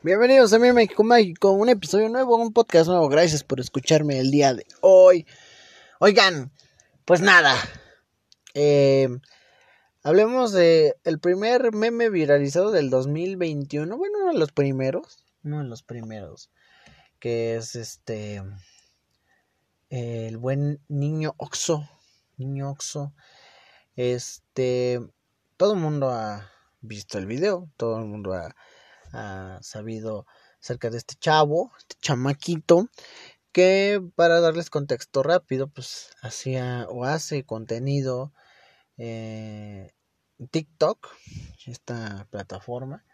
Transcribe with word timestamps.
Bienvenidos 0.00 0.52
a 0.52 0.60
mi 0.60 0.72
México 0.72 1.02
Mágico, 1.02 1.50
un 1.50 1.68
episodio 1.68 2.08
nuevo, 2.08 2.36
un 2.36 2.52
podcast 2.52 2.86
nuevo. 2.86 3.08
Gracias 3.08 3.42
por 3.42 3.58
escucharme 3.58 4.20
el 4.20 4.30
día 4.30 4.54
de 4.54 4.64
hoy. 4.80 5.26
Oigan, 5.98 6.52
pues 7.04 7.20
nada. 7.20 7.56
Eh, 8.54 9.08
hablemos 10.04 10.52
de 10.52 10.94
el 11.02 11.18
primer 11.18 11.74
meme 11.74 12.10
viralizado 12.10 12.70
del 12.70 12.90
2021. 12.90 13.98
Bueno, 13.98 14.18
uno 14.20 14.32
de 14.34 14.38
los 14.38 14.52
primeros. 14.52 15.24
Uno 15.42 15.58
de 15.58 15.64
los 15.64 15.82
primeros. 15.82 16.48
Que 17.18 17.56
es 17.56 17.74
este. 17.74 18.40
El 19.90 20.36
buen 20.36 20.80
niño 20.86 21.34
Oxo. 21.38 21.90
Niño 22.36 22.70
Oxo. 22.70 23.14
Este. 23.96 25.00
Todo 25.56 25.72
el 25.72 25.80
mundo 25.80 26.10
ha 26.10 26.52
visto 26.82 27.18
el 27.18 27.26
video. 27.26 27.68
Todo 27.76 27.98
el 27.98 28.04
mundo 28.04 28.32
ha 28.34 28.54
ha 29.12 29.58
sabido 29.62 30.26
acerca 30.60 30.90
de 30.90 30.98
este 30.98 31.14
chavo, 31.16 31.72
este 31.78 31.96
chamaquito, 32.00 32.88
que 33.52 34.02
para 34.14 34.40
darles 34.40 34.70
contexto 34.70 35.22
rápido, 35.22 35.68
pues 35.68 36.10
hacía 36.22 36.86
o 36.90 37.04
hace 37.04 37.44
contenido 37.44 38.32
eh, 38.96 39.92
TikTok, 40.50 41.08
esta 41.66 42.26
plataforma, 42.30 43.04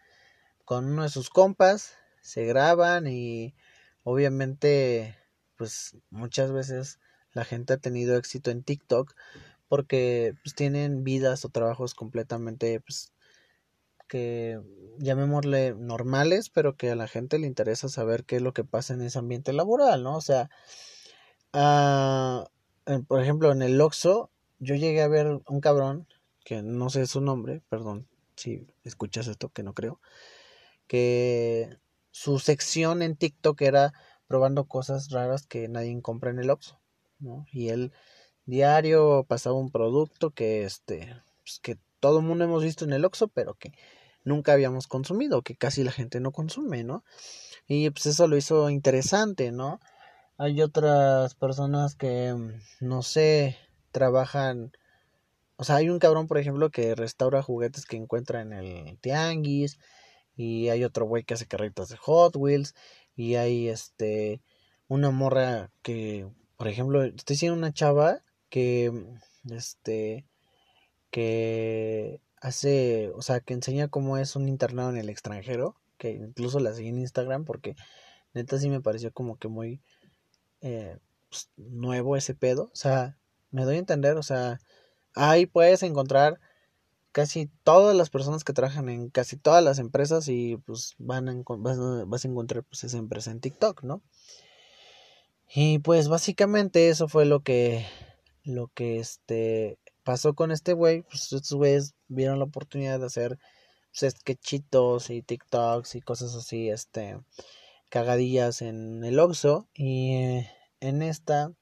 con 0.64 0.84
uno 0.86 1.04
de 1.04 1.08
sus 1.08 1.30
compas, 1.30 1.94
se 2.20 2.44
graban 2.44 3.06
y 3.06 3.54
obviamente 4.02 5.16
pues 5.56 5.96
muchas 6.10 6.52
veces 6.52 7.00
la 7.32 7.44
gente 7.44 7.72
ha 7.74 7.78
tenido 7.78 8.16
éxito 8.16 8.50
en 8.50 8.62
TikTok 8.62 9.14
porque 9.68 10.34
pues 10.42 10.54
tienen 10.54 11.04
vidas 11.04 11.44
o 11.44 11.48
trabajos 11.48 11.94
completamente 11.94 12.80
pues 12.80 13.13
llamémosle 14.98 15.74
normales, 15.74 16.50
pero 16.50 16.76
que 16.76 16.90
a 16.90 16.96
la 16.96 17.08
gente 17.08 17.38
le 17.38 17.46
interesa 17.46 17.88
saber 17.88 18.24
qué 18.24 18.36
es 18.36 18.42
lo 18.42 18.52
que 18.52 18.64
pasa 18.64 18.94
en 18.94 19.02
ese 19.02 19.18
ambiente 19.18 19.52
laboral, 19.52 20.02
¿no? 20.02 20.16
O 20.16 20.20
sea, 20.20 20.50
ah, 21.52 22.48
por 23.08 23.20
ejemplo, 23.22 23.52
en 23.52 23.62
el 23.62 23.80
Oxxo, 23.80 24.30
yo 24.58 24.74
llegué 24.74 25.02
a 25.02 25.08
ver 25.08 25.40
un 25.48 25.60
cabrón, 25.60 26.06
que 26.44 26.62
no 26.62 26.90
sé 26.90 27.06
su 27.06 27.20
nombre, 27.20 27.62
perdón 27.68 28.06
si 28.36 28.66
escuchas 28.82 29.28
esto, 29.28 29.48
que 29.50 29.62
no 29.62 29.74
creo, 29.74 30.00
que 30.86 31.78
su 32.10 32.38
sección 32.38 33.02
en 33.02 33.16
TikTok 33.16 33.60
era 33.62 33.92
probando 34.26 34.66
cosas 34.66 35.10
raras 35.10 35.46
que 35.46 35.68
nadie 35.68 36.00
compra 36.02 36.30
en 36.30 36.38
el 36.38 36.50
Oxxo, 36.50 36.80
¿no? 37.18 37.46
Y 37.52 37.68
él 37.68 37.92
diario 38.46 39.24
pasaba 39.24 39.56
un 39.56 39.70
producto 39.70 40.30
que, 40.30 40.64
este, 40.64 41.14
pues, 41.44 41.60
que 41.60 41.78
todo 42.00 42.18
el 42.20 42.26
mundo 42.26 42.44
hemos 42.44 42.62
visto 42.62 42.84
en 42.84 42.92
el 42.92 43.04
Oxxo, 43.04 43.28
pero 43.28 43.54
que 43.54 43.72
nunca 44.24 44.52
habíamos 44.52 44.86
consumido, 44.88 45.42
que 45.42 45.56
casi 45.56 45.84
la 45.84 45.92
gente 45.92 46.20
no 46.20 46.32
consume, 46.32 46.84
¿no? 46.84 47.04
Y 47.68 47.90
pues 47.90 48.06
eso 48.06 48.26
lo 48.26 48.36
hizo 48.36 48.70
interesante, 48.70 49.52
¿no? 49.52 49.80
Hay 50.38 50.60
otras 50.62 51.34
personas 51.34 51.94
que, 51.94 52.34
mm, 52.34 52.60
no 52.80 53.02
sé, 53.02 53.56
trabajan, 53.92 54.72
o 55.56 55.64
sea, 55.64 55.76
hay 55.76 55.88
un 55.90 55.98
cabrón, 56.00 56.26
por 56.26 56.38
ejemplo, 56.38 56.70
que 56.70 56.94
restaura 56.94 57.42
juguetes 57.42 57.86
que 57.86 57.96
encuentra 57.96 58.42
en 58.42 58.52
el 58.52 58.98
tianguis, 59.00 59.78
y 60.36 60.68
hay 60.70 60.84
otro 60.84 61.06
güey 61.06 61.24
que 61.24 61.34
hace 61.34 61.46
carritos 61.46 61.88
de 61.90 61.96
Hot 61.98 62.36
Wheels, 62.36 62.74
y 63.16 63.36
hay 63.36 63.68
este, 63.68 64.42
una 64.88 65.10
morra 65.10 65.70
que, 65.82 66.28
por 66.56 66.68
ejemplo, 66.68 67.04
estoy 67.04 67.36
siendo 67.36 67.56
una 67.58 67.72
chava 67.72 68.22
que, 68.50 68.90
mm, 68.90 69.52
este, 69.54 70.26
que 71.10 72.20
hace, 72.44 73.10
o 73.14 73.22
sea, 73.22 73.40
que 73.40 73.54
enseña 73.54 73.88
cómo 73.88 74.18
es 74.18 74.36
un 74.36 74.48
internado 74.50 74.90
en 74.90 74.98
el 74.98 75.08
extranjero, 75.08 75.76
que 75.96 76.10
incluso 76.10 76.60
la 76.60 76.74
seguí 76.74 76.88
en 76.88 76.98
Instagram 76.98 77.46
porque 77.46 77.74
neta 78.34 78.58
sí 78.58 78.68
me 78.68 78.82
pareció 78.82 79.12
como 79.12 79.38
que 79.38 79.48
muy 79.48 79.80
eh, 80.60 80.98
pues, 81.30 81.48
nuevo 81.56 82.18
ese 82.18 82.34
pedo, 82.34 82.64
o 82.64 82.76
sea, 82.76 83.16
me 83.50 83.64
doy 83.64 83.76
a 83.76 83.78
entender, 83.78 84.18
o 84.18 84.22
sea, 84.22 84.60
ahí 85.14 85.46
puedes 85.46 85.82
encontrar 85.82 86.38
casi 87.12 87.48
todas 87.62 87.96
las 87.96 88.10
personas 88.10 88.44
que 88.44 88.52
trabajan 88.52 88.90
en 88.90 89.08
casi 89.08 89.38
todas 89.38 89.64
las 89.64 89.78
empresas 89.78 90.28
y 90.28 90.58
pues 90.66 90.96
van 90.98 91.30
a, 91.30 91.42
vas, 91.46 91.78
vas 92.06 92.24
a 92.26 92.28
encontrar 92.28 92.64
pues 92.64 92.84
esa 92.84 92.98
empresa 92.98 93.30
en 93.30 93.40
TikTok, 93.40 93.84
¿no? 93.84 94.02
Y 95.54 95.78
pues 95.78 96.08
básicamente 96.08 96.90
eso 96.90 97.08
fue 97.08 97.24
lo 97.24 97.40
que 97.40 97.86
lo 98.42 98.68
que 98.68 98.98
este 98.98 99.78
pasó 100.04 100.34
con 100.34 100.52
este 100.52 100.72
güey, 100.74 101.02
pues 101.02 101.32
estos 101.32 101.52
güeyes 101.52 101.94
vieron 102.08 102.38
la 102.38 102.44
oportunidad 102.44 103.00
de 103.00 103.06
hacer 103.06 103.38
pues, 103.98 104.12
sketchitos 104.12 105.10
y 105.10 105.22
TikToks 105.22 105.96
y 105.96 106.00
cosas 106.00 106.34
así, 106.34 106.68
este, 106.68 107.18
cagadillas 107.90 108.62
en 108.62 109.04
el 109.04 109.18
Oxxo 109.18 109.68
y 109.74 110.14
eh, 110.14 110.50
en 110.80 111.02
esta 111.02 111.52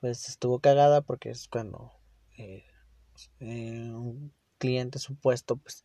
pues 0.00 0.28
estuvo 0.28 0.58
cagada 0.58 1.00
porque 1.02 1.30
es 1.30 1.46
cuando 1.46 1.92
eh, 2.36 2.64
eh, 3.40 3.92
un 3.92 4.34
cliente 4.58 4.98
supuesto 4.98 5.56
pues 5.56 5.84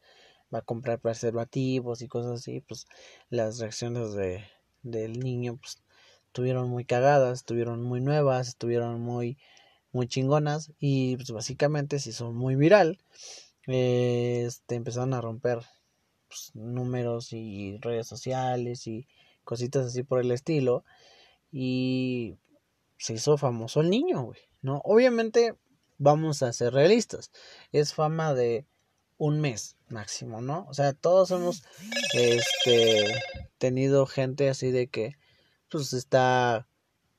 va 0.53 0.59
a 0.59 0.63
comprar 0.63 0.99
preservativos 0.99 2.01
y 2.01 2.07
cosas 2.07 2.39
así, 2.39 2.61
pues 2.61 2.87
las 3.29 3.59
reacciones 3.59 4.13
de, 4.13 4.43
del 4.81 5.19
niño 5.19 5.57
pues 5.57 5.83
estuvieron 6.25 6.69
muy 6.69 6.85
cagadas, 6.85 7.39
estuvieron 7.39 7.83
muy 7.83 8.01
nuevas, 8.01 8.47
estuvieron 8.47 9.01
muy 9.01 9.37
muy 9.91 10.07
chingonas 10.07 10.71
y 10.79 11.15
pues 11.17 11.31
básicamente 11.31 11.99
se 11.99 12.11
hizo 12.11 12.31
muy 12.31 12.55
viral. 12.55 12.99
este, 13.67 14.75
empezaron 14.75 15.13
a 15.13 15.21
romper 15.21 15.59
pues, 16.27 16.51
números 16.53 17.33
y 17.33 17.77
redes 17.79 18.07
sociales 18.07 18.87
y 18.87 19.07
cositas 19.43 19.87
así 19.87 20.03
por 20.03 20.19
el 20.19 20.31
estilo 20.31 20.83
y 21.51 22.37
se 22.97 23.13
hizo 23.13 23.37
famoso 23.37 23.81
el 23.81 23.89
niño, 23.89 24.23
güey, 24.23 24.39
¿no? 24.61 24.81
Obviamente 24.83 25.55
vamos 25.97 26.43
a 26.43 26.53
ser 26.53 26.73
realistas, 26.73 27.31
es 27.71 27.93
fama 27.93 28.33
de 28.33 28.65
un 29.17 29.39
mes 29.41 29.77
máximo, 29.89 30.41
¿no? 30.41 30.65
O 30.69 30.73
sea, 30.73 30.93
todos 30.93 31.31
hemos 31.31 31.63
este 32.13 33.15
tenido 33.57 34.05
gente 34.05 34.49
así 34.49 34.71
de 34.71 34.87
que 34.87 35.15
pues 35.69 35.93
está 35.93 36.67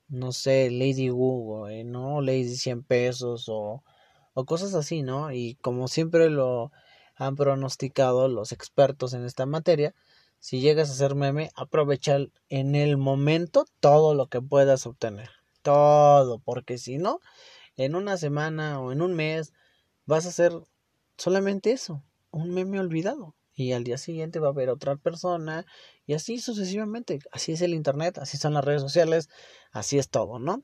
no 0.08 0.32
sé, 0.32 0.70
Lady 0.70 1.08
Google, 1.08 1.84
¿no? 1.84 2.20
Lady 2.20 2.56
100 2.56 2.82
pesos 2.82 3.48
o, 3.48 3.82
o 4.34 4.44
cosas 4.44 4.74
así, 4.74 5.02
¿no? 5.02 5.32
Y 5.32 5.56
como 5.56 5.88
siempre 5.88 6.30
lo 6.30 6.72
han 7.16 7.36
pronosticado 7.36 8.28
los 8.28 8.52
expertos 8.52 9.12
en 9.12 9.24
esta 9.24 9.46
materia, 9.46 9.94
si 10.40 10.60
llegas 10.60 10.90
a 10.90 10.94
ser 10.94 11.14
meme, 11.14 11.50
aprovecha 11.56 12.18
en 12.48 12.74
el 12.74 12.96
momento 12.96 13.66
todo 13.80 14.14
lo 14.14 14.28
que 14.28 14.40
puedas 14.40 14.86
obtener. 14.86 15.30
Todo, 15.62 16.38
porque 16.38 16.78
si 16.78 16.98
no, 16.98 17.20
en 17.76 17.96
una 17.96 18.16
semana 18.16 18.80
o 18.80 18.92
en 18.92 19.02
un 19.02 19.14
mes 19.14 19.52
vas 20.06 20.26
a 20.26 20.28
hacer 20.30 20.52
solamente 21.16 21.72
eso, 21.72 22.02
un 22.30 22.50
meme 22.50 22.78
olvidado 22.78 23.34
y 23.58 23.72
al 23.72 23.82
día 23.82 23.98
siguiente 23.98 24.38
va 24.38 24.46
a 24.48 24.50
haber 24.50 24.70
otra 24.70 24.96
persona 24.96 25.66
y 26.06 26.14
así 26.14 26.38
sucesivamente. 26.38 27.18
Así 27.32 27.52
es 27.52 27.60
el 27.60 27.74
Internet, 27.74 28.18
así 28.18 28.36
son 28.36 28.54
las 28.54 28.64
redes 28.64 28.80
sociales, 28.80 29.28
así 29.72 29.98
es 29.98 30.08
todo, 30.10 30.38
¿no? 30.38 30.62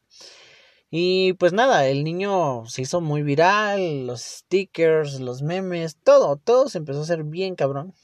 Y 0.90 1.32
pues 1.34 1.52
nada, 1.52 1.88
el 1.88 2.04
niño 2.04 2.66
se 2.66 2.82
hizo 2.82 3.00
muy 3.00 3.24
viral, 3.24 4.06
los 4.06 4.22
stickers, 4.22 5.18
los 5.18 5.42
memes, 5.42 5.96
todo, 6.04 6.36
todo 6.36 6.68
se 6.68 6.78
empezó 6.78 7.00
a 7.00 7.02
hacer 7.02 7.24
bien 7.24 7.56
cabrón. 7.56 7.94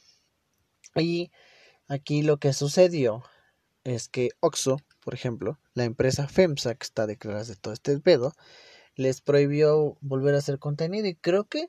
Y 0.97 1.31
aquí 1.87 2.23
lo 2.23 2.39
que 2.39 2.53
sucedió 2.53 3.23
es 3.85 4.09
que 4.09 4.31
Oxo, 4.41 4.79
por 5.05 5.15
ejemplo, 5.15 5.61
la 5.75 5.85
empresa 5.85 6.27
FEMSA 6.27 6.75
que 6.75 6.85
está 6.85 7.07
detrás 7.07 7.47
de 7.47 7.55
todo 7.55 7.73
este 7.73 7.97
pedo, 8.01 8.33
les 8.97 9.21
prohibió 9.21 9.97
volver 10.01 10.35
a 10.35 10.39
hacer 10.39 10.59
contenido 10.59 11.07
y 11.07 11.15
creo 11.15 11.45
que 11.45 11.69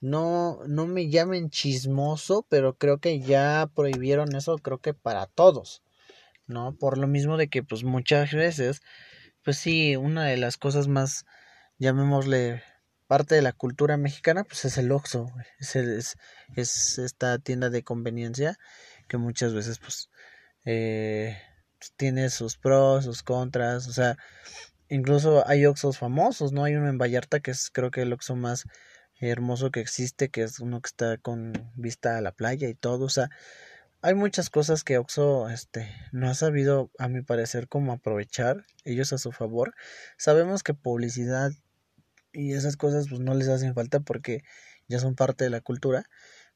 no, 0.00 0.60
no 0.66 0.86
me 0.86 1.08
llamen 1.08 1.50
chismoso, 1.50 2.46
pero 2.48 2.76
creo 2.76 2.98
que 2.98 3.20
ya 3.20 3.68
prohibieron 3.74 4.34
eso, 4.36 4.58
creo 4.58 4.78
que 4.78 4.94
para 4.94 5.26
todos, 5.26 5.82
¿no? 6.46 6.74
Por 6.76 6.98
lo 6.98 7.06
mismo 7.08 7.36
de 7.36 7.48
que, 7.48 7.62
pues 7.62 7.84
muchas 7.84 8.32
veces, 8.32 8.80
pues 9.44 9.58
sí, 9.58 9.96
una 9.96 10.24
de 10.26 10.36
las 10.36 10.56
cosas 10.56 10.88
más, 10.88 11.24
llamémosle, 11.78 12.62
parte 13.06 13.34
de 13.34 13.42
la 13.42 13.52
cultura 13.52 13.96
mexicana, 13.96 14.44
pues 14.44 14.64
es 14.64 14.78
el 14.78 14.92
Oxxo, 14.92 15.30
es, 15.58 15.76
es, 15.76 16.16
es 16.56 16.98
esta 16.98 17.38
tienda 17.38 17.70
de 17.70 17.82
conveniencia 17.82 18.58
que 19.08 19.16
muchas 19.16 19.54
veces, 19.54 19.78
pues, 19.78 20.10
eh, 20.64 21.38
tiene 21.96 22.30
sus 22.30 22.56
pros, 22.56 23.04
sus 23.04 23.22
contras, 23.22 23.88
o 23.88 23.92
sea, 23.92 24.16
incluso 24.88 25.46
hay 25.48 25.66
Oxxos 25.66 25.98
famosos, 25.98 26.52
¿no? 26.52 26.64
Hay 26.64 26.74
uno 26.74 26.88
en 26.88 26.98
Vallarta 26.98 27.40
que 27.40 27.50
es 27.52 27.70
creo 27.70 27.90
que 27.90 28.02
el 28.02 28.12
Oxxo 28.12 28.36
más 28.36 28.64
hermoso 29.20 29.70
que 29.70 29.80
existe, 29.80 30.28
que 30.28 30.42
es 30.42 30.60
uno 30.60 30.80
que 30.80 30.88
está 30.88 31.16
con 31.18 31.52
vista 31.74 32.18
a 32.18 32.20
la 32.20 32.32
playa 32.32 32.68
y 32.68 32.74
todo, 32.74 33.04
o 33.06 33.10
sea, 33.10 33.30
hay 34.00 34.14
muchas 34.14 34.48
cosas 34.48 34.84
que 34.84 34.96
Oxo 34.98 35.48
este 35.48 35.88
no 36.12 36.28
ha 36.30 36.34
sabido 36.34 36.90
a 36.98 37.08
mi 37.08 37.22
parecer 37.22 37.68
cómo 37.68 37.92
aprovechar 37.92 38.64
ellos 38.84 39.12
a 39.12 39.18
su 39.18 39.32
favor. 39.32 39.74
Sabemos 40.16 40.62
que 40.62 40.72
publicidad 40.72 41.50
y 42.32 42.52
esas 42.52 42.76
cosas 42.76 43.08
pues 43.08 43.20
no 43.20 43.34
les 43.34 43.48
hacen 43.48 43.74
falta 43.74 43.98
porque 44.00 44.44
ya 44.86 45.00
son 45.00 45.16
parte 45.16 45.44
de 45.44 45.50
la 45.50 45.60
cultura, 45.60 46.04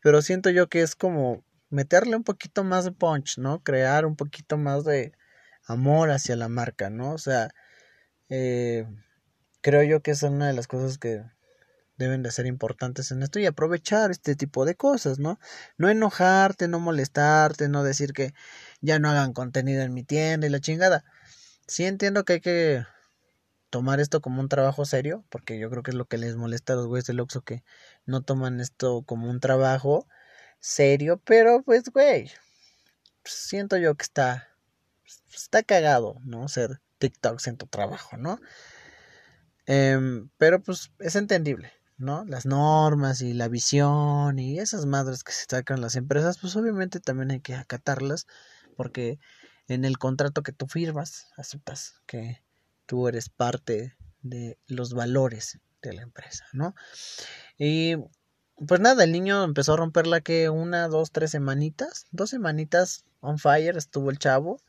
pero 0.01 0.23
siento 0.23 0.51
yo 0.51 0.69
que 0.69 0.83
es 0.83 0.95
como 0.95 1.45
meterle 1.69 2.17
un 2.17 2.25
poquito 2.25 2.65
más 2.65 2.85
de 2.85 2.93
punch, 2.93 3.39
¿no? 3.39 3.63
Crear 3.63 4.07
un 4.07 4.15
poquito 4.17 4.57
más 4.57 4.85
de 4.85 5.13
amor 5.67 6.11
hacia 6.11 6.37
la 6.37 6.49
marca, 6.49 6.91
¿no? 6.91 7.13
O 7.13 7.19
sea, 7.19 7.51
eh, 8.29 8.87
creo 9.63 9.83
yo 9.83 10.03
que 10.03 10.13
es 10.13 10.23
una 10.23 10.47
de 10.49 10.53
las 10.53 10.69
cosas 10.69 10.99
que 10.99 11.25
deben 12.03 12.23
de 12.23 12.31
ser 12.31 12.47
importantes 12.47 13.11
en 13.13 13.23
esto 13.23 13.39
y 13.39 13.47
aprovechar 13.47 14.11
este 14.11 14.37
tipo 14.37 14.65
de 14.65 14.75
cosas, 14.75 15.19
¿no? 15.19 15.39
No 15.79 15.89
enojarte, 15.89 16.69
no 16.69 16.81
molestarte, 16.81 17.69
no 17.69 17.85
decir 17.85 18.13
que 18.13 18.35
ya 18.81 18.99
no 18.99 19.09
hagan 19.11 19.33
contenido 19.33 19.83
en 19.83 19.95
mi 19.95 20.05
tienda 20.05 20.47
y 20.47 20.51
la 20.51 20.61
chingada. 20.61 21.05
Sí 21.67 21.85
entiendo 21.87 22.25
que 22.25 22.35
hay 22.35 22.41
que 22.41 22.85
tomar 23.71 24.01
esto 24.01 24.21
como 24.21 24.41
un 24.41 24.49
trabajo 24.49 24.85
serio, 24.85 25.25
porque 25.31 25.59
yo 25.59 25.71
creo 25.71 25.83
que 25.83 25.93
es 25.93 25.97
lo 25.97 26.07
que 26.07 26.19
les 26.19 26.37
molesta 26.37 26.75
a 26.75 26.77
los 26.77 26.87
güeyes 26.89 27.07
del 27.07 27.21
Oxxo 27.21 27.43
que 27.43 27.65
no 28.05 28.23
toman 28.23 28.61
esto 28.61 29.03
como 29.03 29.31
un 29.31 29.41
trabajo 29.41 30.07
serio, 30.61 31.21
pero 31.25 31.63
pues 31.63 31.85
güey, 31.91 32.31
siento 33.25 33.77
yo 33.79 33.95
que 33.95 34.05
está 34.05 34.49
está 35.35 35.63
cagado, 35.63 36.17
¿no? 36.25 36.49
Ser 36.49 36.81
TikToks 36.99 37.47
en 37.49 37.57
tu 37.57 37.67
trabajo, 37.67 38.17
¿no? 38.17 38.41
Em, 39.67 40.29
pero 40.39 40.63
pues 40.63 40.93
es 40.99 41.17
entendible, 41.17 41.73
¿no? 42.03 42.25
Las 42.25 42.47
normas 42.47 43.23
y 43.23 43.33
la 43.33 43.49
visión 43.49 44.39
y 44.39 44.59
esas 44.59 44.87
madres 44.87 45.25
que 45.25 45.33
se 45.33 45.47
sacan 45.49 45.81
las 45.81 45.97
empresas, 45.97 46.39
pues 46.39 46.57
obviamente 46.57 47.01
también 47.01 47.31
hay 47.31 47.41
que 47.41 47.55
acatarlas 47.55 48.27
porque 48.77 49.19
en 49.69 49.85
el 49.85 49.99
contrato 49.99 50.43
que 50.43 50.53
tú 50.53 50.67
firmas 50.67 51.29
aceptas 51.37 52.01
que 52.07 52.43
tú 52.87 53.09
eres 53.09 53.29
parte 53.29 53.97
de 54.23 54.59
los 54.67 54.95
valores 54.95 55.61
de 55.83 55.93
la 55.93 56.03
empresa, 56.03 56.45
¿no? 56.53 56.75
Y 57.59 57.97
pues 58.67 58.81
nada, 58.81 59.05
el 59.05 59.13
niño 59.13 59.43
empezó 59.45 59.75
a 59.75 59.77
romperla 59.77 60.21
que 60.21 60.49
una, 60.49 60.89
dos, 60.89 61.11
tres 61.11 61.31
semanitas, 61.31 62.07
dos 62.11 62.31
semanitas 62.31 63.05
on 63.21 63.39
fire 63.39 63.77
estuvo 63.77 64.11
el 64.11 64.19
chavo. 64.19 64.61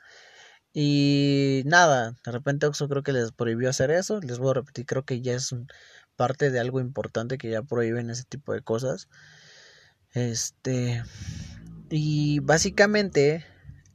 Y 0.73 1.61
nada, 1.65 2.15
de 2.25 2.31
repente 2.31 2.65
Oxxo 2.65 2.89
creo 2.89 3.03
que 3.03 3.13
les 3.13 3.31
prohibió 3.31 3.69
hacer 3.69 3.91
eso. 3.91 4.19
Les 4.21 4.39
voy 4.39 4.51
a 4.51 4.55
repetir, 4.55 4.85
creo 4.85 5.05
que 5.05 5.21
ya 5.21 5.33
es 5.33 5.55
parte 6.15 6.51
de 6.51 6.59
algo 6.59 6.79
importante 6.79 7.37
que 7.37 7.49
ya 7.51 7.61
prohíben 7.61 8.09
ese 8.09 8.23
tipo 8.23 8.53
de 8.53 8.61
cosas. 8.61 9.07
Este. 10.13 11.03
Y 11.89 12.39
básicamente. 12.39 13.45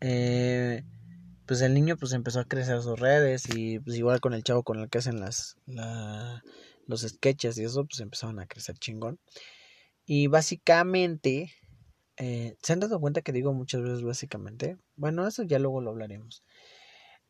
Eh, 0.01 0.85
pues 1.49 1.63
el 1.63 1.73
niño 1.73 1.97
pues 1.97 2.13
empezó 2.13 2.41
a 2.41 2.45
crecer 2.45 2.83
sus 2.83 3.01
redes 3.01 3.49
y 3.49 3.81
pues 3.81 3.97
igual 3.97 4.21
con 4.21 4.35
el 4.35 4.45
chavo 4.45 4.63
con 4.63 4.81
el 4.81 4.91
que 4.91 4.99
hacen 4.99 5.19
las 5.19 5.57
los 6.87 7.01
sketches 7.01 7.57
y 7.57 7.65
eso 7.65 7.87
pues 7.87 8.01
empezaron 8.01 8.39
a 8.39 8.47
crecer 8.47 8.77
chingón 8.77 9.19
y 10.05 10.27
básicamente 10.27 11.51
eh, 12.19 12.57
se 12.63 12.73
han 12.73 12.81
dado 12.81 13.01
cuenta 13.01 13.23
que 13.23 13.33
digo 13.33 13.53
muchas 13.53 13.83
veces 13.83 14.03
básicamente 14.03 14.77
bueno 14.97 15.27
eso 15.27 15.43
ya 15.43 15.59
luego 15.59 15.81
lo 15.81 15.91
hablaremos 15.91 16.43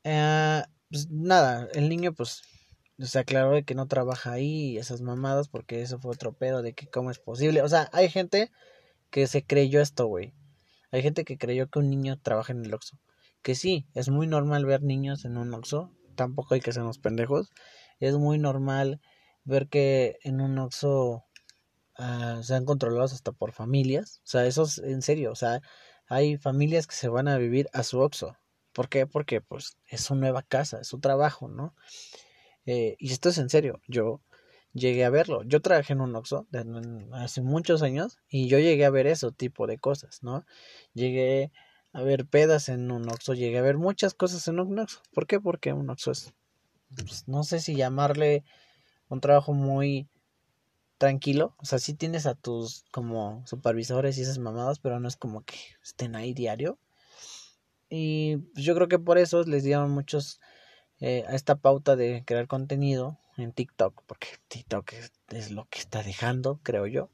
eh, 0.05 0.63
pues 0.91 1.09
nada 1.11 1.69
el 1.75 1.89
niño 1.89 2.13
pues 2.13 2.43
se 2.99 3.19
aclaró 3.19 3.53
de 3.53 3.65
que 3.65 3.75
no 3.75 3.87
trabaja 3.87 4.33
ahí 4.33 4.79
esas 4.79 5.03
mamadas 5.03 5.49
porque 5.49 5.83
eso 5.83 5.99
fue 5.99 6.13
otro 6.13 6.33
pedo 6.33 6.63
de 6.63 6.73
que 6.73 6.89
cómo 6.89 7.11
es 7.11 7.19
posible 7.19 7.63
o 7.63 7.69
sea 7.69 7.89
hay 7.93 8.09
gente 8.09 8.51
que 9.11 9.27
se 9.27 9.45
creyó 9.45 9.81
esto 9.81 10.07
güey 10.07 10.35
hay 10.91 11.03
gente 11.03 11.25
que 11.25 11.39
creyó 11.39 11.69
que 11.69 11.79
un 11.79 11.91
niño 11.91 12.19
trabaja 12.21 12.53
en 12.53 12.65
el 12.65 12.75
Oxxo 12.75 12.99
que 13.43 13.55
sí, 13.55 13.87
es 13.95 14.09
muy 14.09 14.27
normal 14.27 14.67
ver 14.67 14.83
niños 14.83 15.25
en 15.25 15.37
un 15.37 15.55
Oxxo, 15.55 15.93
tampoco 16.17 16.55
hay 16.55 16.61
que 16.61 16.73
ser 16.73 16.83
unos 16.83 16.99
pendejos, 16.99 17.51
es 18.01 18.15
muy 18.15 18.39
normal 18.39 19.01
ver 19.45 19.69
que 19.69 20.19
en 20.23 20.41
un 20.41 20.59
Oxxo 20.59 21.25
uh, 21.99 22.43
sean 22.43 22.65
controlados 22.65 23.13
hasta 23.13 23.33
por 23.33 23.53
familias, 23.53 24.21
o 24.25 24.29
sea, 24.29 24.47
eso 24.47 24.65
es 24.65 24.79
en 24.79 25.03
serio, 25.03 25.33
o 25.33 25.37
sea, 25.37 25.61
hay 26.07 26.37
familias 26.39 26.87
que 26.87 26.95
se 26.95 27.09
van 27.09 27.29
a 27.29 27.39
vivir 27.39 27.69
a 27.73 27.83
su 27.83 28.01
Oxxo, 28.01 28.37
¿por 28.73 28.89
qué? 28.89 29.07
Porque 29.07 29.41
pues 29.41 29.77
es 29.87 30.03
su 30.03 30.15
nueva 30.15 30.43
casa, 30.43 30.81
es 30.81 30.89
su 30.89 31.01
trabajo, 31.01 31.49
¿no? 31.49 31.75
Eh, 32.67 32.97
y 32.99 33.13
esto 33.13 33.29
es 33.29 33.39
en 33.39 33.49
serio, 33.49 33.81
yo 33.89 34.21
llegué 34.73 35.05
a 35.05 35.11
verlo. 35.11 35.43
Yo 35.45 35.61
trabajé 35.61 35.93
en 35.93 36.01
un 36.01 36.15
Oxxo 36.15 36.47
hace 37.13 37.43
muchos 37.43 37.83
años 37.83 38.19
y 38.29 38.49
yo 38.49 38.59
llegué 38.59 38.85
a 38.85 38.91
ver 38.91 39.07
ese 39.07 39.31
tipo 39.33 39.67
de 39.67 39.79
cosas, 39.79 40.23
¿no? 40.23 40.45
Llegué 40.95 41.51
a 41.93 42.03
ver 42.03 42.27
pedas 42.27 42.69
en 42.69 42.91
un 42.91 43.09
Oxxo, 43.09 43.35
llegué 43.35 43.59
a 43.59 43.63
ver 43.63 43.79
muchas 43.79 44.15
cosas 44.15 44.47
en 44.49 44.61
un 44.61 44.79
Oxxo. 44.79 45.01
¿Por 45.13 45.27
qué? 45.27 45.41
Porque 45.41 45.73
un 45.73 45.91
Oxxo 45.91 46.13
es, 46.13 46.33
pues, 46.95 47.27
no 47.27 47.43
sé 47.45 47.61
si 47.61 47.75
llamarle 47.75 48.45
un 49.09 49.21
trabajo 49.21 49.53
muy 49.55 50.09
tranquilo. 50.99 51.55
O 51.59 51.65
sea, 51.65 51.79
sí 51.79 51.95
tienes 51.95 52.27
a 52.27 52.35
tus 52.35 52.85
como 52.91 53.47
supervisores 53.47 54.19
y 54.19 54.23
esas 54.23 54.39
mamadas, 54.39 54.79
pero 54.79 55.01
no 55.01 55.09
es 55.09 55.17
como 55.17 55.43
que 55.45 55.57
estén 55.83 56.17
ahí 56.17 56.35
diario. 56.35 56.79
Y 57.89 58.37
pues, 58.53 58.65
yo 58.65 58.75
creo 58.75 58.89
que 58.89 58.99
por 58.99 59.19
eso 59.19 59.43
les 59.45 59.63
dieron 59.65 59.91
muchos 59.91 60.41
eh, 61.01 61.25
a 61.29 61.35
esta 61.35 61.57
pauta 61.57 61.97
de 61.97 62.25
crear 62.27 62.47
contenido 62.49 63.19
en 63.37 63.53
TikTok, 63.53 64.03
porque 64.07 64.29
TikTok 64.49 64.93
es, 65.29 65.51
lo 65.51 65.67
que 65.71 65.79
está 65.79 66.03
dejando, 66.03 66.61
creo 66.63 66.87
yo. 66.87 67.11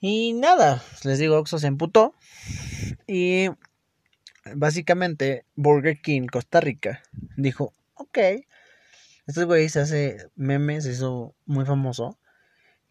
Y 0.00 0.34
nada, 0.34 0.82
les 1.02 1.18
digo, 1.18 1.36
Oxxo 1.38 1.58
se 1.58 1.66
emputó 1.66 2.14
y 3.06 3.48
básicamente 4.54 5.46
Burger 5.56 6.00
King 6.00 6.26
Costa 6.26 6.60
Rica 6.60 7.02
dijo, 7.36 7.72
ok, 7.94 8.18
este 9.26 9.44
güey 9.44 9.68
se 9.68 9.80
hace 9.80 10.28
memes, 10.36 10.84
se 10.84 10.92
hizo 10.92 11.34
muy 11.46 11.64
famoso. 11.64 12.18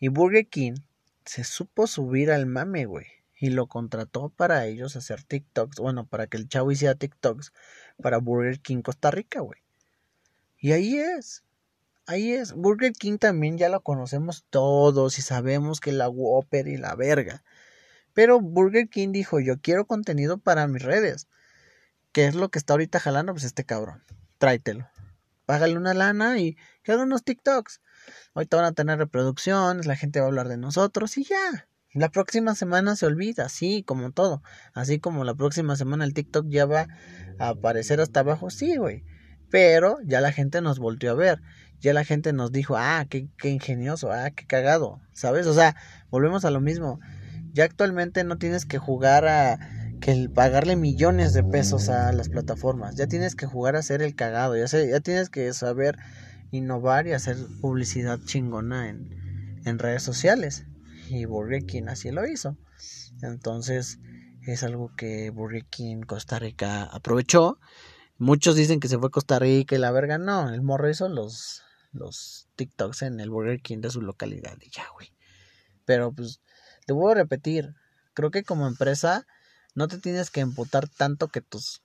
Y 0.03 0.09
Burger 0.09 0.45
King 0.45 0.73
se 1.23 1.45
supo 1.45 1.88
subir 1.88 2.29
al 2.29 2.45
mame, 2.45 2.83
güey. 2.83 3.05
Y 3.39 3.51
lo 3.51 3.67
contrató 3.67 4.27
para 4.27 4.65
ellos 4.65 4.97
hacer 4.97 5.23
TikToks. 5.23 5.77
Bueno, 5.77 6.05
para 6.05 6.27
que 6.27 6.35
el 6.35 6.50
chavo 6.50 6.73
hiciera 6.73 6.95
TikToks 6.95 7.53
para 8.01 8.17
Burger 8.17 8.59
King 8.59 8.81
Costa 8.81 9.11
Rica, 9.11 9.39
güey. 9.39 9.61
Y 10.57 10.73
ahí 10.73 10.97
es. 10.97 11.45
Ahí 12.05 12.33
es. 12.33 12.51
Burger 12.51 12.91
King 12.91 13.17
también 13.17 13.57
ya 13.57 13.69
lo 13.69 13.79
conocemos 13.79 14.44
todos 14.50 15.17
y 15.19 15.21
sabemos 15.21 15.79
que 15.79 15.94
la 15.94 16.09
Whopper 16.09 16.67
y 16.67 16.75
la 16.75 16.95
verga. 16.95 17.41
Pero 18.13 18.41
Burger 18.41 18.89
King 18.89 19.13
dijo, 19.13 19.39
yo 19.39 19.61
quiero 19.61 19.85
contenido 19.85 20.38
para 20.38 20.67
mis 20.67 20.83
redes. 20.83 21.29
¿Qué 22.11 22.25
es 22.25 22.35
lo 22.35 22.49
que 22.49 22.59
está 22.59 22.73
ahorita 22.73 22.99
jalando? 22.99 23.31
Pues 23.31 23.45
este 23.45 23.63
cabrón. 23.63 24.03
Tráetelo. 24.38 24.85
Págale 25.45 25.77
una 25.77 25.94
lana 25.94 26.39
y 26.39 26.57
que 26.83 26.91
haga 26.91 27.03
unos 27.03 27.23
TikToks. 27.23 27.79
Ahorita 28.33 28.57
van 28.57 28.65
a 28.65 28.71
tener 28.73 28.97
reproducciones, 28.97 29.85
la 29.85 29.95
gente 29.95 30.19
va 30.19 30.25
a 30.25 30.29
hablar 30.29 30.47
de 30.47 30.57
nosotros 30.57 31.17
y 31.17 31.23
ya. 31.23 31.67
La 31.94 32.09
próxima 32.09 32.55
semana 32.55 32.95
se 32.95 33.05
olvida, 33.05 33.45
así 33.45 33.83
como 33.83 34.11
todo. 34.11 34.41
Así 34.73 35.00
como 35.00 35.23
la 35.23 35.35
próxima 35.35 35.75
semana 35.75 36.05
el 36.05 36.13
TikTok 36.13 36.47
ya 36.50 36.65
va 36.65 36.88
a 37.39 37.50
aparecer 37.50 38.01
hasta 38.01 38.21
abajo, 38.21 38.49
sí, 38.49 38.78
güey. 38.78 39.04
Pero 39.51 39.99
ya 40.04 40.19
la 40.19 40.31
gente 40.31 40.61
nos 40.61 40.80
volvió 40.80 41.11
a 41.11 41.16
ver. 41.16 41.42
Ya 41.80 41.94
la 41.94 42.04
gente 42.04 42.33
nos 42.33 42.51
dijo, 42.51 42.75
ah, 42.78 43.06
qué, 43.09 43.28
qué 43.37 43.49
ingenioso, 43.49 44.11
ah, 44.11 44.31
qué 44.31 44.47
cagado. 44.47 45.01
¿Sabes? 45.13 45.45
O 45.45 45.54
sea, 45.54 45.75
volvemos 46.09 46.45
a 46.45 46.49
lo 46.51 46.61
mismo 46.61 46.99
ya 47.54 47.66
actualmente 47.66 48.23
no 48.23 48.37
tienes 48.37 48.66
que 48.66 48.80
jugar 48.80 49.28
a 49.28 49.59
que 50.01 50.28
pagarle 50.33 50.75
millones 50.75 51.33
de 51.33 51.44
pesos 51.44 51.87
a 51.87 52.11
las 52.11 52.28
plataformas. 52.28 52.95
Ya 52.95 53.07
tienes 53.07 53.35
que 53.35 53.45
jugar 53.45 53.75
a 53.75 53.83
ser 53.83 54.01
el 54.01 54.16
cagado. 54.16 54.57
Ya, 54.57 54.66
ya 54.66 54.99
tienes 54.99 55.30
que 55.30 55.54
saber 55.54 55.97
innovar 56.54 57.07
y 57.07 57.14
hacer 57.14 57.38
publicidad 57.62 58.19
chingona 58.24 58.90
en, 58.90 59.62
en 59.66 59.80
redes 59.80 60.04
sociales. 60.04 60.66
Y 61.10 61.26
Burger 61.26 61.66
King 61.66 61.83
así 61.88 62.12
lo 62.12 62.26
hizo. 62.28 62.57
Entonces 63.22 64.00
es 64.45 64.64
algo 64.64 64.92
que 64.95 65.30
Burger 65.30 65.66
King 65.66 66.02
Costa 66.02 66.40
Rica 66.40 66.83
aprovechó. 66.83 67.60
Muchos 68.18 68.56
dicen 68.56 68.80
que 68.80 68.88
se 68.88 68.98
fue 68.98 69.07
a 69.07 69.12
Costa 69.12 69.40
Rica 69.40 69.76
y 69.76 69.80
la 69.80 69.92
verga. 69.92 70.18
No, 70.18 70.50
el 70.50 70.62
morro 70.62 70.90
hizo 70.90 71.10
los, 71.10 71.64
los 71.92 72.48
TikToks 72.56 73.02
en 73.04 73.19
el 73.19 73.30
Burger 73.30 73.62
King 73.62 73.80
de 73.80 73.90
su 73.90 74.02
localidad. 74.02 74.57
Y 74.62 74.69
ya. 74.69 74.86
Pero 75.86 76.14
pues 76.14 76.42
te 76.86 76.94
voy 76.94 77.12
a 77.12 77.16
repetir, 77.16 77.74
creo 78.14 78.31
que 78.31 78.44
como 78.44 78.68
empresa 78.68 79.26
no 79.76 79.88
te 79.88 79.98
tienes 79.98 80.30
que 80.30 80.42
emputar 80.42 80.88
tanto 80.88 81.28
que 81.30 81.42
tus... 81.42 81.81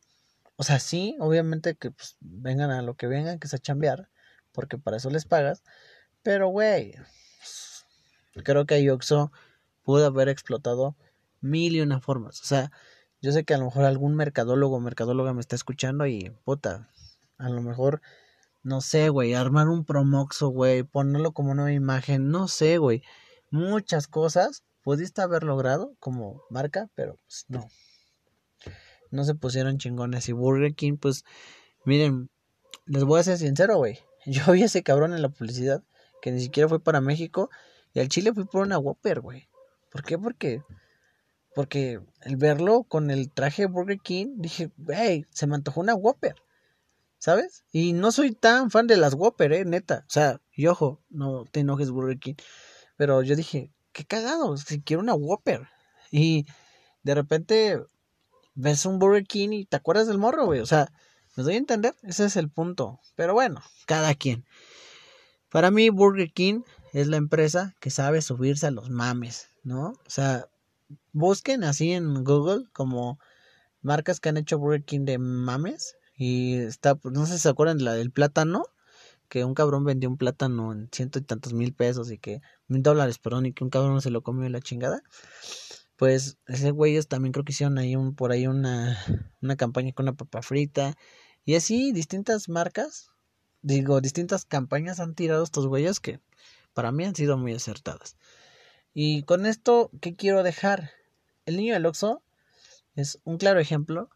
O 0.56 0.64
sea, 0.64 0.80
sí, 0.80 1.16
obviamente 1.20 1.76
que 1.76 1.90
pues, 1.92 2.16
vengan 2.20 2.70
a 2.70 2.82
lo 2.82 2.94
que 2.94 3.06
vengan, 3.06 3.38
que 3.38 3.46
es 3.46 3.54
a 3.54 3.58
chambear, 3.58 4.08
porque 4.52 4.78
para 4.78 4.96
eso 4.96 5.10
les 5.10 5.24
pagas. 5.24 5.62
Pero, 6.22 6.48
güey, 6.48 6.94
creo 8.44 8.66
que 8.66 8.74
Ayoxo 8.74 9.32
pudo 9.82 10.06
haber 10.06 10.28
explotado 10.28 10.96
mil 11.40 11.76
y 11.76 11.80
una 11.80 12.00
formas. 12.00 12.40
O 12.40 12.44
sea, 12.44 12.70
yo 13.20 13.32
sé 13.32 13.44
que 13.44 13.54
a 13.54 13.58
lo 13.58 13.66
mejor 13.66 13.84
algún 13.84 14.14
mercadólogo 14.14 14.76
o 14.76 14.80
mercadóloga 14.80 15.32
me 15.32 15.40
está 15.40 15.56
escuchando 15.56 16.06
y, 16.06 16.30
puta, 16.44 16.90
a 17.38 17.48
lo 17.48 17.62
mejor, 17.62 18.00
no 18.62 18.80
sé, 18.80 19.08
güey, 19.08 19.34
armar 19.34 19.68
un 19.68 19.84
promoxo, 19.84 20.48
güey, 20.48 20.82
ponerlo 20.82 21.32
como 21.32 21.54
nueva 21.54 21.72
imagen, 21.72 22.30
no 22.30 22.48
sé, 22.48 22.78
güey, 22.78 23.02
muchas 23.50 24.08
cosas 24.08 24.64
pudiste 24.82 25.20
haber 25.20 25.42
logrado 25.42 25.94
como 25.98 26.42
marca, 26.50 26.88
pero 26.94 27.16
pues 27.26 27.44
no. 27.48 27.68
No 29.10 29.24
se 29.24 29.34
pusieron 29.34 29.78
chingones. 29.78 30.28
Y 30.28 30.32
Burger 30.32 30.74
King, 30.74 30.96
pues, 30.98 31.24
miren, 31.84 32.30
les 32.86 33.04
voy 33.04 33.20
a 33.20 33.24
ser 33.24 33.38
sincero, 33.38 33.78
güey. 33.78 33.98
Yo 34.28 34.52
vi 34.52 34.62
a 34.62 34.66
ese 34.66 34.82
cabrón 34.82 35.14
en 35.14 35.22
la 35.22 35.30
publicidad 35.30 35.82
que 36.20 36.30
ni 36.30 36.40
siquiera 36.40 36.68
fue 36.68 36.80
para 36.80 37.00
México. 37.00 37.50
Y 37.94 38.00
al 38.00 38.08
Chile 38.08 38.32
fui 38.34 38.44
por 38.44 38.66
una 38.66 38.78
Whopper, 38.78 39.20
güey. 39.20 39.48
¿Por 39.90 40.04
qué? 40.04 40.18
Porque, 40.18 40.62
Porque 41.54 42.00
el 42.22 42.36
verlo 42.36 42.84
con 42.84 43.10
el 43.10 43.30
traje 43.30 43.62
de 43.62 43.68
Burger 43.68 43.98
King, 44.00 44.34
dije, 44.36 44.70
hey, 44.88 45.24
se 45.30 45.46
me 45.46 45.54
antojó 45.54 45.80
una 45.80 45.94
Whopper. 45.94 46.36
¿Sabes? 47.18 47.64
Y 47.72 47.94
no 47.94 48.12
soy 48.12 48.32
tan 48.32 48.70
fan 48.70 48.86
de 48.86 48.96
las 48.96 49.14
Whopper, 49.14 49.52
eh, 49.52 49.64
neta. 49.64 50.04
O 50.06 50.10
sea, 50.10 50.40
y 50.52 50.66
ojo, 50.66 51.02
no 51.08 51.44
te 51.50 51.60
enojes 51.60 51.90
Burger 51.90 52.18
King. 52.18 52.34
Pero 52.96 53.22
yo 53.22 53.34
dije, 53.34 53.72
qué 53.92 54.04
cagado, 54.04 54.56
si 54.56 54.82
quiero 54.82 55.02
una 55.02 55.14
Whopper. 55.14 55.68
Y 56.10 56.46
de 57.02 57.14
repente 57.14 57.82
ves 58.54 58.86
un 58.86 58.98
Burger 58.98 59.24
King 59.24 59.50
y 59.52 59.64
te 59.64 59.76
acuerdas 59.76 60.06
del 60.06 60.18
morro, 60.18 60.44
güey. 60.46 60.60
O 60.60 60.66
sea, 60.66 60.92
¿me 61.38 61.44
doy 61.44 61.54
a 61.54 61.58
entender? 61.58 61.94
Ese 62.02 62.24
es 62.24 62.36
el 62.36 62.50
punto. 62.50 62.98
Pero 63.14 63.32
bueno, 63.32 63.62
cada 63.86 64.12
quien. 64.16 64.44
Para 65.50 65.70
mí, 65.70 65.88
Burger 65.88 66.32
King 66.32 66.62
es 66.92 67.06
la 67.06 67.16
empresa 67.16 67.76
que 67.78 67.90
sabe 67.90 68.22
subirse 68.22 68.66
a 68.66 68.72
los 68.72 68.90
mames, 68.90 69.48
¿no? 69.62 69.90
O 69.90 70.10
sea, 70.10 70.48
busquen 71.12 71.62
así 71.62 71.92
en 71.92 72.24
Google 72.24 72.64
como 72.72 73.20
marcas 73.82 74.18
que 74.18 74.30
han 74.30 74.36
hecho 74.36 74.58
Burger 74.58 74.82
King 74.82 75.04
de 75.04 75.18
mames. 75.18 75.94
Y 76.16 76.56
está, 76.56 76.98
no 77.04 77.24
sé 77.24 77.34
si 77.34 77.38
se 77.38 77.48
acuerdan 77.50 77.78
de 77.78 77.84
la 77.84 77.92
del 77.92 78.10
plátano, 78.10 78.64
que 79.28 79.44
un 79.44 79.54
cabrón 79.54 79.84
vendió 79.84 80.10
un 80.10 80.16
plátano 80.16 80.72
en 80.72 80.88
ciento 80.90 81.20
y 81.20 81.22
tantos 81.22 81.52
mil 81.52 81.72
pesos 81.72 82.10
y 82.10 82.18
que, 82.18 82.42
mil 82.66 82.82
dólares, 82.82 83.20
perdón, 83.20 83.46
y 83.46 83.52
que 83.52 83.62
un 83.62 83.70
cabrón 83.70 84.02
se 84.02 84.10
lo 84.10 84.22
comió 84.22 84.44
en 84.44 84.52
la 84.52 84.60
chingada. 84.60 85.04
Pues 85.94 86.36
ese 86.48 86.72
güeyes 86.72 87.06
también 87.06 87.32
creo 87.32 87.44
que 87.44 87.52
hicieron 87.52 87.78
ahí 87.78 87.94
un, 87.94 88.16
por 88.16 88.32
ahí 88.32 88.48
una, 88.48 88.98
una 89.40 89.54
campaña 89.54 89.92
con 89.92 90.06
una 90.06 90.16
papa 90.16 90.42
frita. 90.42 90.96
Y 91.48 91.54
así 91.54 91.92
distintas 91.92 92.50
marcas, 92.50 93.10
digo, 93.62 94.02
distintas 94.02 94.44
campañas 94.44 95.00
han 95.00 95.14
tirado 95.14 95.42
estos 95.42 95.66
güeyes 95.66 95.98
que 95.98 96.20
para 96.74 96.92
mí 96.92 97.06
han 97.06 97.14
sido 97.14 97.38
muy 97.38 97.54
acertadas. 97.54 98.18
Y 98.92 99.22
con 99.22 99.46
esto, 99.46 99.90
¿qué 100.02 100.14
quiero 100.14 100.42
dejar? 100.42 100.90
El 101.46 101.56
niño 101.56 101.72
del 101.72 101.86
Oxxo 101.86 102.22
es 102.96 103.18
un 103.24 103.38
claro 103.38 103.60
ejemplo 103.60 104.10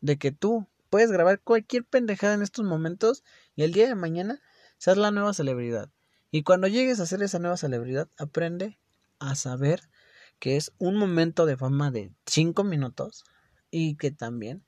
de 0.00 0.16
que 0.16 0.32
tú 0.32 0.66
puedes 0.88 1.12
grabar 1.12 1.40
cualquier 1.40 1.84
pendejada 1.84 2.32
en 2.32 2.40
estos 2.40 2.64
momentos 2.64 3.22
y 3.54 3.64
el 3.64 3.74
día 3.74 3.86
de 3.86 3.94
mañana 3.94 4.40
seas 4.78 4.96
la 4.96 5.10
nueva 5.10 5.34
celebridad. 5.34 5.90
Y 6.30 6.42
cuando 6.42 6.68
llegues 6.68 7.00
a 7.00 7.06
ser 7.06 7.22
esa 7.22 7.38
nueva 7.38 7.58
celebridad, 7.58 8.08
aprende 8.16 8.78
a 9.18 9.34
saber 9.34 9.90
que 10.38 10.56
es 10.56 10.72
un 10.78 10.96
momento 10.96 11.44
de 11.44 11.58
fama 11.58 11.90
de 11.90 12.14
5 12.24 12.64
minutos 12.64 13.24
y 13.70 13.96
que 13.96 14.10
también 14.10 14.64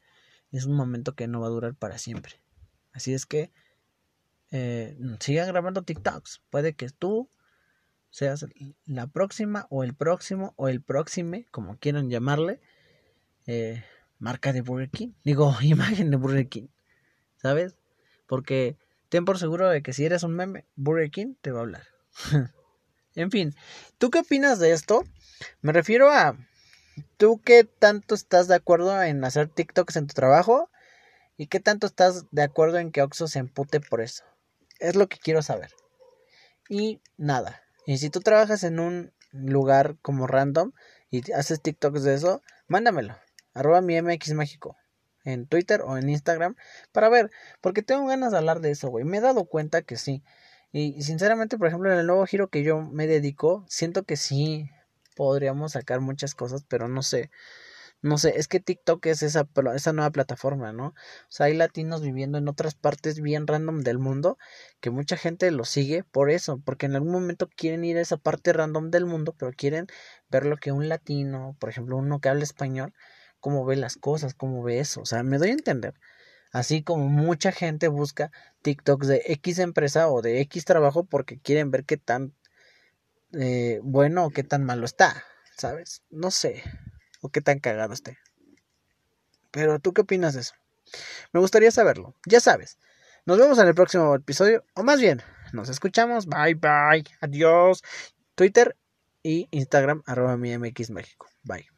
es 0.57 0.67
un 0.67 0.75
momento 0.75 1.15
que 1.15 1.27
no 1.27 1.41
va 1.41 1.47
a 1.47 1.51
durar 1.51 1.75
para 1.75 1.99
siempre. 1.99 2.41
Así 2.93 3.13
es 3.13 3.27
que 3.27 3.51
eh, 4.51 4.97
sigan 5.21 5.49
grabando 5.49 5.83
TikToks. 5.83 6.43
Puede 6.51 6.75
que 6.75 6.89
tú 6.91 7.29
seas 8.11 8.47
la 8.87 9.09
próxima 9.09 9.67
o 9.71 9.83
el 9.83 9.95
próximo 9.95 10.55
o 10.57 10.69
el 10.69 10.81
próxime, 10.81 11.47
como 11.51 11.77
quieran 11.79 12.09
llamarle, 12.09 12.61
eh, 13.47 13.83
marca 14.19 14.53
de 14.53 14.61
Burger 14.61 14.91
King. 14.91 15.13
Digo, 15.25 15.57
imagen 15.63 16.11
de 16.11 16.17
Burger 16.17 16.49
King. 16.49 16.69
¿Sabes? 17.37 17.77
Porque 18.27 18.77
ten 19.09 19.25
por 19.25 19.39
seguro 19.39 19.69
de 19.69 19.83
que 19.83 19.93
si 19.93 20.05
eres 20.05 20.23
un 20.23 20.35
meme, 20.35 20.67
Burger 20.77 21.11
King 21.11 21.35
te 21.41 21.51
va 21.51 21.59
a 21.59 21.63
hablar. 21.63 21.87
en 23.17 23.31
fin, 23.33 23.55
¿tú 23.99 24.11
qué 24.11 24.21
opinas 24.21 24.61
de 24.61 24.73
esto? 24.73 25.05
Me 25.61 25.73
refiero 25.73 26.11
a 26.13 26.37
tú 27.17 27.41
qué 27.45 27.65
tanto 27.65 28.15
estás 28.15 28.49
de 28.49 28.55
acuerdo 28.55 29.03
en 29.03 29.25
hacer 29.25 29.49
TikToks 29.49 29.97
en 29.97 30.07
tu 30.07 30.15
trabajo 30.15 30.71
y 31.37 31.47
qué 31.49 31.61
tanto 31.61 31.87
estás 31.87 32.27
de 32.31 32.43
acuerdo 32.43 32.79
en 32.79 32.93
que 32.93 33.03
Oxo 33.03 33.29
se 33.29 33.39
empute 33.39 33.81
por 33.81 34.01
eso. 34.01 34.25
Es 34.79 34.97
lo 34.97 35.09
que 35.09 35.19
quiero 35.19 35.43
saber. 35.43 35.73
Y 36.69 37.01
nada. 37.17 37.63
Y 37.87 37.99
si 37.99 38.11
tú 38.11 38.21
trabajas 38.21 38.65
en 38.65 38.79
un 38.81 39.13
lugar 39.33 39.97
como 40.03 40.27
random 40.27 40.73
y 41.11 41.33
haces 41.33 41.61
TikToks 41.61 42.03
de 42.03 42.15
eso, 42.15 42.43
mándamelo 42.69 43.17
arroba 43.55 43.81
mi 43.81 44.01
MX 44.01 44.35
México, 44.35 44.77
en 45.25 45.47
Twitter 45.47 45.81
o 45.83 45.97
en 45.97 46.11
Instagram, 46.11 46.57
para 46.93 47.09
ver, 47.09 47.31
porque 47.61 47.83
tengo 47.83 48.07
ganas 48.07 48.33
de 48.33 48.39
hablar 48.39 48.61
de 48.61 48.73
eso, 48.73 48.91
güey. 48.91 49.05
Me 49.05 49.19
he 49.19 49.21
dado 49.21 49.47
cuenta 49.47 49.83
que 49.83 49.97
sí. 49.97 50.23
Y 50.73 51.03
sinceramente, 51.03 51.57
por 51.57 51.69
ejemplo, 51.69 51.93
en 51.93 51.99
el 51.99 52.07
nuevo 52.07 52.27
giro 52.27 52.49
que 52.49 52.65
yo 52.65 52.81
me 52.81 53.07
dedico, 53.07 53.65
siento 53.69 54.03
que 54.03 54.17
sí 54.17 54.71
podríamos 55.15 55.73
sacar 55.73 56.01
muchas 56.01 56.35
cosas, 56.35 56.65
pero 56.69 56.89
no 56.89 57.03
sé. 57.03 57.31
No 58.03 58.19
sé, 58.19 58.35
es 58.39 58.49
que 58.49 58.61
TikTok 58.61 59.07
es 59.07 59.23
esa, 59.23 59.49
esa 59.75 59.93
nueva 59.95 60.11
plataforma, 60.11 60.73
¿no? 60.73 60.89
O 60.89 60.95
sea, 61.31 61.47
hay 61.47 61.55
latinos 61.55 62.03
viviendo 62.03 62.37
en 62.39 62.49
otras 62.49 62.75
partes 62.75 63.21
bien 63.21 63.47
random 63.47 63.81
del 63.81 63.99
mundo 63.99 64.37
que 64.81 64.91
mucha 64.91 65.17
gente 65.17 65.51
lo 65.51 65.65
sigue 65.65 66.05
por 66.05 66.31
eso, 66.31 66.61
porque 66.65 66.87
en 66.87 66.97
algún 66.97 67.13
momento 67.13 67.49
quieren 67.49 67.85
ir 67.85 67.97
a 67.97 68.03
esa 68.03 68.19
parte 68.19 68.53
random 68.53 68.91
del 68.91 69.07
mundo, 69.07 69.35
pero 69.39 69.53
quieren 69.53 69.87
ver 70.29 70.45
lo 70.45 70.59
que 70.59 70.71
un 70.73 70.89
latino, 70.91 71.57
por 71.59 71.71
ejemplo, 71.71 71.97
uno 71.97 72.21
que 72.21 72.29
habla 72.29 72.45
español, 72.45 72.93
cómo 73.41 73.65
ve 73.65 73.77
las 73.77 73.97
cosas, 73.97 74.35
cómo 74.35 74.63
ve 74.63 74.81
eso. 74.81 75.01
O 75.01 75.07
sea, 75.07 75.23
me 75.23 75.39
doy 75.39 75.51
a 75.51 75.53
entender. 75.53 75.95
Así 76.53 76.83
como 76.83 77.09
mucha 77.09 77.53
gente 77.53 77.89
busca 77.89 78.31
TikToks 78.63 79.09
de 79.09 79.23
X 79.27 79.59
empresa 79.59 80.09
o 80.09 80.23
de 80.23 80.41
X 80.43 80.65
trabajo 80.65 81.05
porque 81.05 81.39
quieren 81.41 81.71
ver 81.71 81.85
qué 81.85 81.97
tan 81.97 82.35
eh, 83.39 83.81
bueno 83.83 84.25
o 84.25 84.31
qué 84.31 84.43
tan 84.43 84.65
malo 84.65 84.85
está, 84.85 85.25
¿sabes? 85.57 86.03
No 86.11 86.31
sé. 86.31 86.63
O 87.21 87.31
qué 87.31 87.41
tan 87.41 87.59
cagado 87.59 87.95
esté. 87.95 88.19
Pero 89.51 89.79
tú 89.79 89.93
qué 89.93 90.03
opinas 90.03 90.35
de 90.35 90.41
eso? 90.41 90.55
Me 91.33 91.41
gustaría 91.41 91.71
saberlo. 91.71 92.15
Ya 92.27 92.41
sabes. 92.41 92.79
Nos 93.25 93.39
vemos 93.39 93.59
en 93.59 93.69
el 93.69 93.75
próximo 93.75 94.15
episodio. 94.15 94.65
O 94.75 94.83
más 94.83 95.01
bien, 95.01 95.23
nos 95.53 95.69
escuchamos. 95.69 96.27
Bye 96.27 96.55
bye. 96.55 97.05
Adiós. 97.21 97.83
Twitter 98.35 98.77
y 99.23 99.49
Instagram 99.51 100.03
arroba 100.07 100.37
mi 100.37 100.57
MX 100.57 100.91
México. 100.91 101.29
Bye. 101.43 101.74